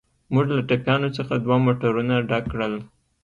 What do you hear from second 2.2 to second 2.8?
ډک کړل.